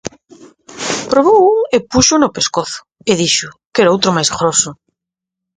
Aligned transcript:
Probou 1.11 1.41
un 1.55 1.59
e 1.75 1.77
púxoo 1.91 2.21
no 2.21 2.33
pescozo 2.37 2.79
e 3.11 3.13
dixo 3.21 3.49
quero 3.75 3.93
outro 3.95 4.15
máis 4.15 4.29
groso. 4.37 4.69